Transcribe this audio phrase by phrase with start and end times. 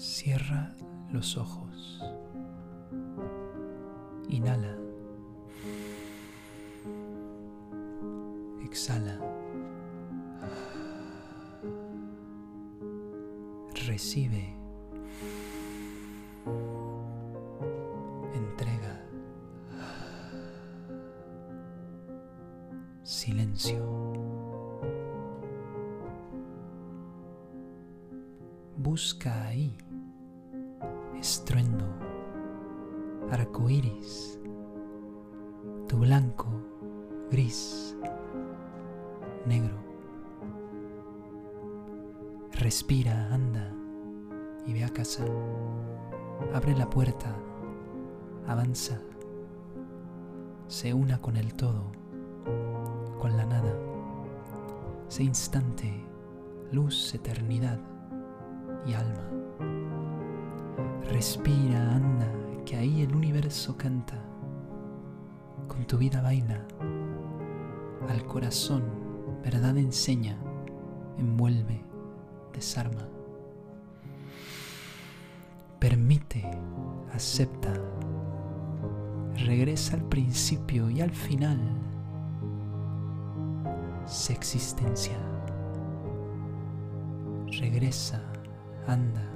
[0.00, 0.72] Cierra
[1.12, 2.00] los ojos.
[4.30, 4.74] Inhala.
[8.64, 9.20] Exhala.
[13.86, 14.56] Recibe.
[18.32, 19.04] Entrega.
[23.02, 23.84] Silencio.
[28.78, 29.76] Busca ahí
[31.20, 31.84] estruendo,
[33.30, 34.40] arco iris,
[35.86, 36.46] tu blanco,
[37.30, 37.94] gris,
[39.44, 39.76] negro.
[42.52, 43.70] Respira, anda
[44.66, 45.24] y ve a casa.
[46.54, 47.36] Abre la puerta,
[48.46, 48.98] avanza,
[50.68, 51.92] se una con el todo,
[53.18, 53.74] con la nada.
[55.08, 56.02] Sé instante,
[56.72, 57.78] luz, eternidad
[58.86, 59.49] y alma.
[61.08, 62.30] Respira, anda,
[62.64, 64.14] que ahí el universo canta.
[65.66, 66.66] Con tu vida baila.
[68.08, 68.84] Al corazón,
[69.42, 70.36] verdad enseña,
[71.18, 71.82] envuelve,
[72.52, 73.08] desarma.
[75.78, 76.48] Permite,
[77.12, 77.72] acepta.
[79.36, 81.58] Regresa al principio y al final.
[84.06, 85.16] Sé existencia.
[87.58, 88.22] Regresa,
[88.86, 89.30] anda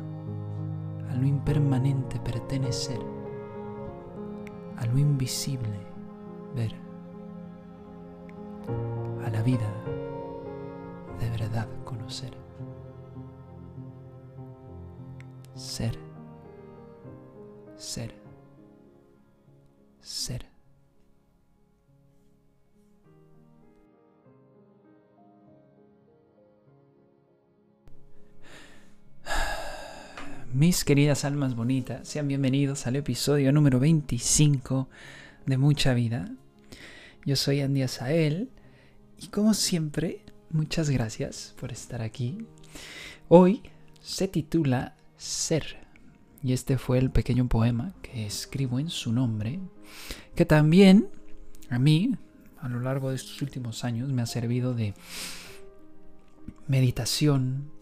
[1.10, 3.00] a lo impermanente pertenecer,
[4.76, 5.78] a lo invisible
[6.54, 6.74] ver,
[9.24, 9.70] a la vida
[11.20, 12.32] de verdad conocer,
[15.54, 15.98] ser,
[17.76, 18.23] ser.
[30.64, 34.88] Mis queridas almas bonitas, sean bienvenidos al episodio número 25
[35.44, 36.32] de Mucha Vida.
[37.26, 38.48] Yo soy Andy Asael
[39.20, 42.46] y como siempre, muchas gracias por estar aquí.
[43.28, 43.60] Hoy
[44.00, 45.86] se titula Ser
[46.42, 49.60] y este fue el pequeño poema que escribo en su nombre,
[50.34, 51.10] que también
[51.68, 52.16] a mí,
[52.58, 54.94] a lo largo de estos últimos años, me ha servido de
[56.68, 57.73] meditación,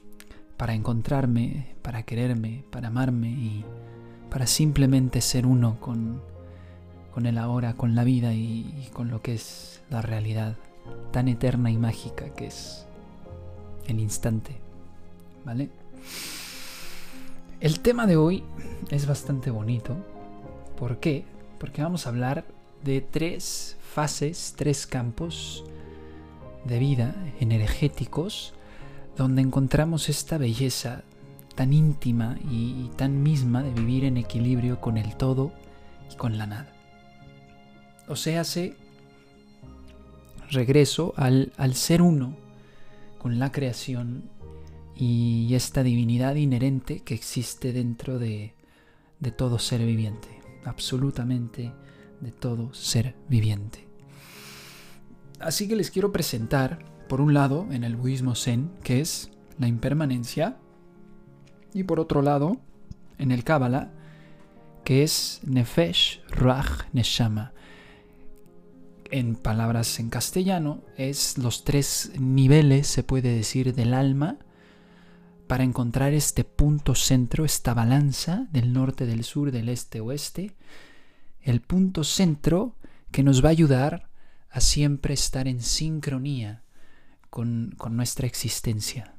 [0.63, 3.65] para encontrarme, para quererme, para amarme y
[4.31, 6.23] para simplemente ser uno con,
[7.13, 10.55] con el ahora, con la vida y, y con lo que es la realidad
[11.11, 12.87] tan eterna y mágica que es
[13.89, 14.55] el instante.
[15.45, 15.69] ¿Vale?
[17.61, 18.45] El tema de hoy
[18.91, 19.97] es bastante bonito.
[20.79, 21.25] ¿Por qué?
[21.59, 22.45] Porque vamos a hablar
[22.85, 25.65] de tres fases, tres campos
[26.65, 28.55] de vida energéticos
[29.17, 31.05] donde encontramos esta belleza
[31.55, 35.53] tan íntima y, tan misma de vivir en equilibrio con el todo
[36.11, 36.73] y con la nada.
[38.09, 38.77] O sea, se
[40.51, 42.37] regreso al, ser uno
[43.19, 44.31] con la creación
[44.97, 48.55] y esta divinidad inherente que existe dentro de,
[49.21, 50.29] de todo ser viviente,
[50.65, 51.73] absolutamente
[52.21, 53.89] de todo ser viviente.
[55.41, 59.69] Así que les quiero presentar por un lado, en el budismo zen, que es la
[59.69, 60.57] impermanencia,
[61.75, 62.59] y por otro lado,
[63.19, 63.93] en el Kabbalah,
[64.83, 67.53] que es Nefesh, Ruach, Neshama.
[69.11, 74.39] En palabras en castellano, es los tres niveles, se puede decir, del alma
[75.49, 80.57] para encontrar este punto centro, esta balanza del norte, del sur, del este, oeste.
[81.43, 82.75] El punto centro
[83.11, 84.09] que nos va a ayudar
[84.49, 86.62] a siempre estar en sincronía
[87.33, 89.15] con, nuestra existencia,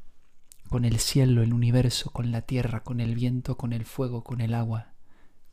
[0.70, 4.40] con el cielo, el universo, con la tierra, con el viento, con el fuego, con
[4.40, 4.94] el agua,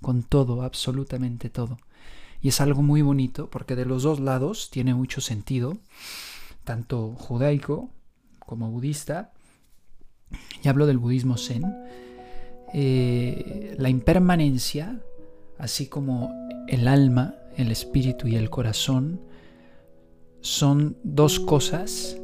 [0.02, 1.78] con todo, absolutamente todo.
[2.42, 5.78] Y es algo muy bonito porque de los dos lados tiene mucho sentido,
[6.62, 7.88] tanto judaico
[8.40, 9.32] como budista,
[10.62, 11.64] y hablo del budismo zen,
[12.74, 15.00] eh, la impermanencia,
[15.56, 16.30] así como
[16.68, 19.22] el alma, el espíritu y el corazón,
[20.42, 22.18] son dos cosas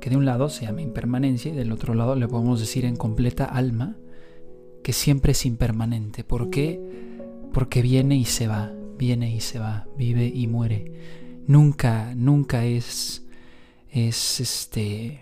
[0.00, 2.96] que de un lado se llama impermanencia y del otro lado le podemos decir en
[2.96, 3.96] completa alma,
[4.82, 6.24] que siempre es impermanente.
[6.24, 6.80] ¿Por qué?
[7.52, 10.92] Porque viene y se va, viene y se va, vive y muere.
[11.46, 13.26] Nunca, nunca es,
[13.90, 15.20] es este,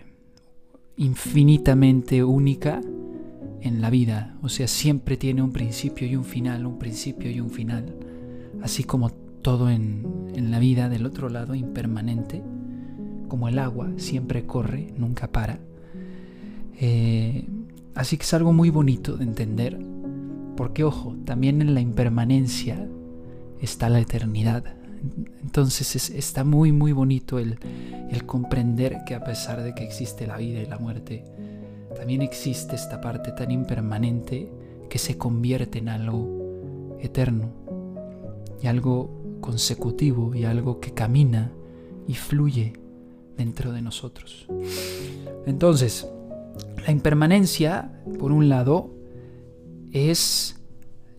[0.95, 2.81] infinitamente única
[3.61, 4.37] en la vida.
[4.41, 7.95] O sea, siempre tiene un principio y un final, un principio y un final.
[8.61, 12.41] Así como todo en, en la vida del otro lado, impermanente
[13.29, 15.59] como el agua, siempre corre, nunca para.
[16.81, 17.47] Eh,
[17.95, 19.77] así que es algo muy bonito de entender
[20.55, 22.87] Porque ojo, también en la impermanencia
[23.61, 24.63] está la eternidad.
[25.41, 27.57] Entonces está muy muy bonito el,
[28.09, 31.23] el comprender que a pesar de que existe la vida y la muerte,
[31.95, 34.51] también existe esta parte tan impermanente
[34.89, 37.53] que se convierte en algo eterno
[38.61, 41.53] y algo consecutivo y algo que camina
[42.07, 42.73] y fluye
[43.39, 44.45] dentro de nosotros.
[45.45, 46.05] Entonces,
[46.85, 47.89] la impermanencia,
[48.19, 48.93] por un lado,
[49.93, 50.61] es,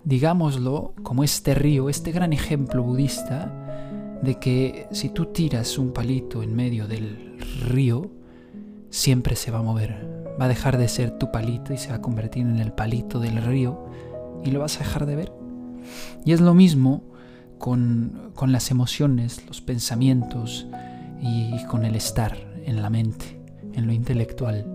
[0.04, 3.50] digámoslo, como este río, este gran ejemplo budista
[4.22, 8.10] de que si tú tiras un palito en medio del río,
[8.90, 10.06] siempre se va a mover.
[10.38, 13.18] Va a dejar de ser tu palito y se va a convertir en el palito
[13.18, 13.86] del río
[14.44, 15.32] y lo vas a dejar de ver.
[16.26, 17.02] Y es lo mismo
[17.58, 20.66] con, con las emociones, los pensamientos
[21.22, 23.40] y con el estar en la mente,
[23.74, 24.66] en lo intelectual.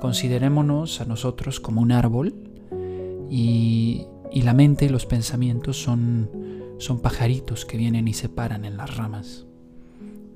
[0.00, 2.34] Considerémonos a nosotros como un árbol
[3.30, 6.30] y, y la mente y los pensamientos son,
[6.78, 9.46] son pajaritos que vienen y se paran en las ramas.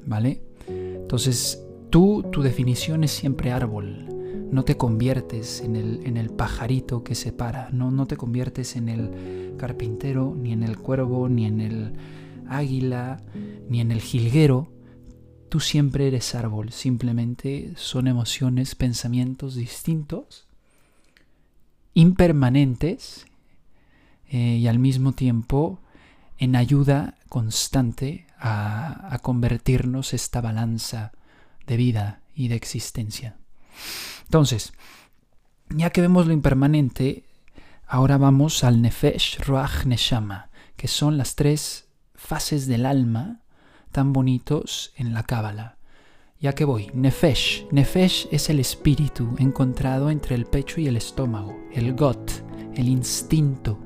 [0.07, 0.43] ¿Vale?
[0.69, 4.07] Entonces, tú, tu definición es siempre árbol.
[4.51, 7.71] No te conviertes en el, en el pajarito que se para.
[7.71, 11.93] No, no te conviertes en el carpintero, ni en el cuervo, ni en el
[12.49, 13.23] águila,
[13.69, 14.69] ni en el jilguero.
[15.49, 16.73] Tú siempre eres árbol.
[16.73, 20.47] Simplemente son emociones, pensamientos distintos,
[21.95, 23.27] impermanentes
[24.29, 25.81] eh, y al mismo tiempo
[26.39, 31.13] en ayuda constante a, a convertirnos esta balanza
[31.67, 33.37] de vida y de existencia.
[34.25, 34.73] Entonces,
[35.71, 37.25] ya que vemos lo impermanente,
[37.87, 43.44] ahora vamos al Nefesh, Ruach, Neshama, que son las tres fases del alma
[43.95, 45.77] tan bonitos en la Cábala.
[46.41, 47.69] Ya que voy, Nefesh.
[47.71, 52.29] Nefesh es el espíritu encontrado entre el pecho y el estómago, el got,
[52.75, 53.79] el instinto.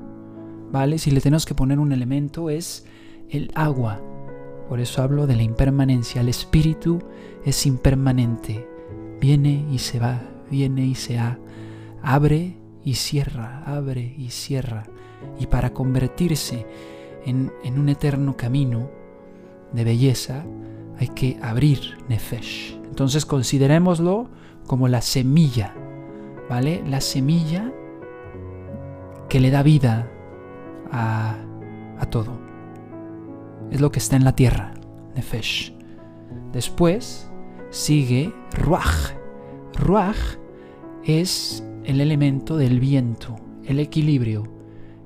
[0.71, 0.97] ¿Vale?
[0.97, 2.87] Si le tenemos que poner un elemento es
[3.29, 4.01] el agua.
[4.67, 6.21] Por eso hablo de la impermanencia.
[6.21, 7.03] El espíritu
[7.45, 8.67] es impermanente.
[9.21, 11.37] Viene y se va, viene y se va.
[12.01, 14.85] Abre y cierra, abre y cierra.
[15.39, 16.65] Y para convertirse
[17.27, 18.98] en, en un eterno camino
[19.73, 20.45] de belleza,
[20.97, 22.77] hay que abrir Nefesh.
[22.85, 24.29] Entonces considerémoslo
[24.67, 25.73] como la semilla,
[26.49, 26.83] ¿vale?
[26.87, 27.71] La semilla
[29.29, 30.11] que le da vida
[30.91, 31.35] a,
[31.99, 32.39] a todo.
[33.71, 34.73] Es lo que está en la tierra,
[35.15, 35.75] Nefesh.
[36.51, 37.29] Después
[37.69, 39.13] sigue Ruach.
[39.75, 40.37] Ruach
[41.03, 44.43] es el elemento del viento, el equilibrio.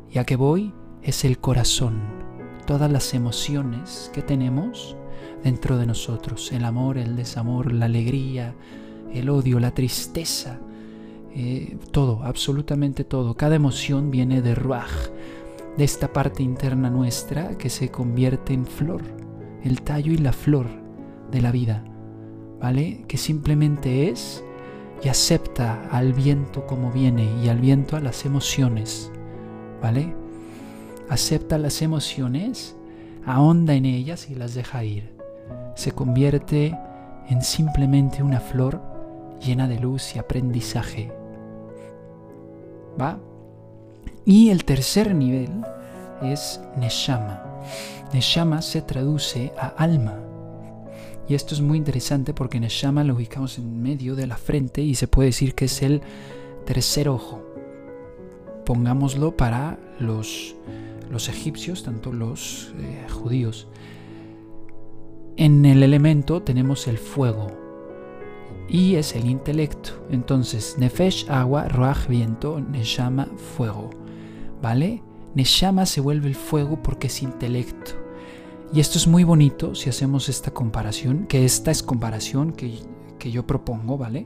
[0.10, 2.23] Ya que voy es el corazón,
[2.66, 4.96] todas las emociones que tenemos
[5.44, 8.56] dentro de nosotros, el amor, el desamor, la alegría,
[9.14, 10.60] el odio, la tristeza,
[11.36, 13.36] eh, todo, absolutamente todo.
[13.36, 15.10] Cada emoción viene de Ruach,
[15.78, 19.02] de esta parte interna nuestra que se convierte en flor,
[19.64, 20.68] el tallo y la flor
[21.32, 21.84] de la vida,
[22.62, 23.04] ¿vale?
[23.08, 24.44] Que simplemente es
[25.04, 29.12] y acepta al viento como viene y al viento a las emociones,
[29.82, 30.16] ¿vale?
[31.10, 32.76] Acepta las emociones,
[33.26, 35.14] ahonda en ellas y las deja ir.
[35.76, 36.78] Se convierte
[37.30, 38.82] en simplemente una flor
[39.42, 41.12] llena de luz y aprendizaje.
[43.00, 43.20] ¿Va?
[44.26, 45.50] Y el tercer nivel
[46.22, 47.44] es Neshama.
[48.14, 50.20] Neshama se traduce a alma.
[51.28, 54.96] Y esto es muy interesante porque Neshama lo ubicamos en medio de la frente y
[54.96, 56.02] se puede decir que es el
[56.66, 57.53] tercer ojo.
[58.66, 60.56] Pongámoslo para los,
[61.10, 63.68] los egipcios, tanto los eh, judíos.
[65.36, 67.48] En el elemento tenemos el fuego
[68.70, 70.06] y es el intelecto.
[70.10, 73.90] Entonces, Nefesh, agua, Ruach, viento, Neshama, fuego.
[74.64, 75.04] ¿vale?
[75.36, 77.92] Neshama se vuelve el fuego porque es intelecto.
[78.74, 82.80] Y esto es muy bonito si hacemos esta comparación, que esta es comparación que,
[83.20, 84.26] que yo propongo, ¿vale?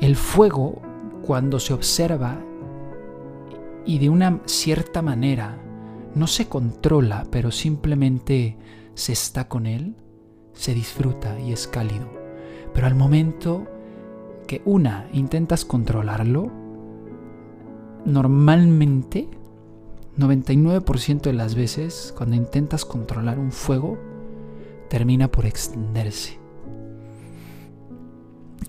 [0.00, 0.80] El fuego,
[1.26, 2.42] cuando se observa
[3.88, 5.56] y de una cierta manera
[6.14, 8.58] no se controla, pero simplemente
[8.92, 9.96] se está con él,
[10.52, 12.06] se disfruta y es cálido.
[12.74, 13.66] Pero al momento
[14.46, 16.52] que una intentas controlarlo,
[18.04, 19.26] normalmente,
[20.18, 23.96] 99% de las veces, cuando intentas controlar un fuego,
[24.90, 26.38] termina por extenderse.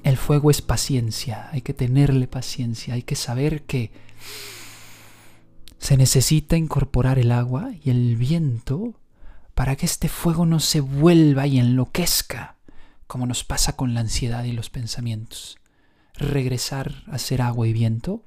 [0.04, 3.92] El fuego es paciencia, hay que tenerle paciencia, hay que saber que
[5.80, 9.00] se necesita incorporar el agua y el viento
[9.56, 12.58] para que este fuego no se vuelva y enloquezca,
[13.08, 15.58] como nos pasa con la ansiedad y los pensamientos.
[16.16, 18.26] Regresar a ser agua y viento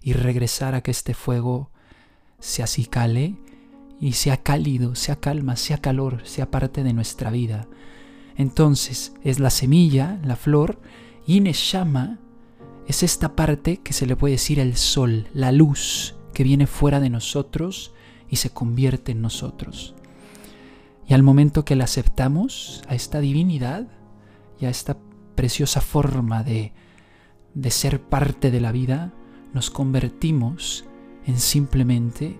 [0.00, 1.70] y regresar a que este fuego
[2.38, 3.36] se acicale
[4.00, 7.66] y sea cálido, sea calma, sea calor, sea parte de nuestra vida.
[8.36, 10.80] Entonces es la semilla, la flor,
[11.26, 12.20] y Neshama
[12.86, 17.00] es esta parte que se le puede decir el sol, la luz que viene fuera
[17.00, 17.94] de nosotros
[18.28, 19.94] y se convierte en nosotros.
[21.08, 23.86] Y al momento que la aceptamos a esta divinidad
[24.60, 24.98] y a esta
[25.34, 26.72] preciosa forma de,
[27.54, 29.12] de ser parte de la vida,
[29.54, 30.84] nos convertimos
[31.26, 32.38] en simplemente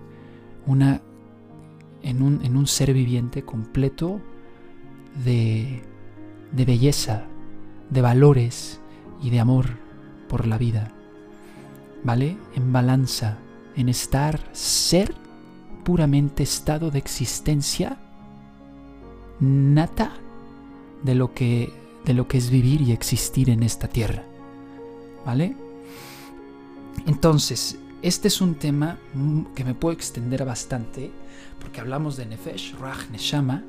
[0.67, 1.01] una
[2.05, 4.21] en un, en un ser viviente completo
[5.23, 5.81] de,
[6.51, 7.25] de belleza,
[7.89, 8.79] de valores
[9.23, 9.79] y de amor
[10.29, 10.91] por la vida.
[12.03, 12.37] ¿Vale?
[12.55, 13.39] En balanza,
[13.75, 15.13] en estar, ser
[15.83, 17.99] puramente estado de existencia
[19.39, 20.13] nata
[21.03, 21.71] de lo que
[22.05, 24.23] de lo que es vivir y existir en esta tierra.
[25.25, 25.55] ¿Vale?
[27.07, 28.99] Entonces, este es un tema
[29.55, 31.11] que me puedo extender bastante
[31.59, 33.63] porque hablamos de Nefesh, Raj, Neshama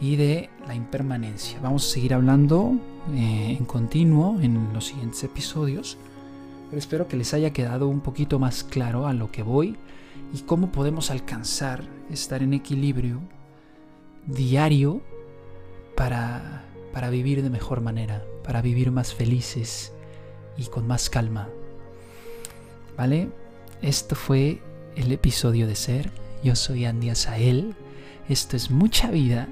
[0.00, 1.58] y de la impermanencia.
[1.62, 2.74] Vamos a seguir hablando
[3.14, 5.96] eh, en continuo en los siguientes episodios,
[6.68, 9.76] pero espero que les haya quedado un poquito más claro a lo que voy
[10.32, 13.20] y cómo podemos alcanzar estar en equilibrio
[14.26, 15.02] diario
[15.96, 19.92] para, para vivir de mejor manera, para vivir más felices
[20.56, 21.48] y con más calma.
[22.96, 23.30] ¿Vale?
[23.80, 24.60] Esto fue
[24.96, 26.10] el episodio de Ser.
[26.42, 27.74] Yo soy Andy Asael.
[28.28, 29.48] Esto es mucha vida.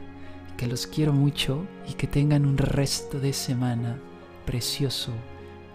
[0.56, 3.99] Que los quiero mucho y que tengan un resto de semana
[4.46, 5.12] precioso,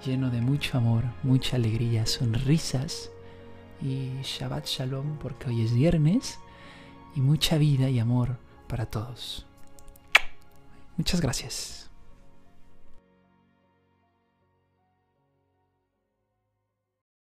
[0.06, 3.12] lleno de mucho amor, mucha alegría, sonrisas
[3.82, 6.40] y Shabbat Shalom porque hoy es viernes
[7.16, 9.46] y mucha vida y amor para todos.
[10.98, 11.91] Muchas gracias.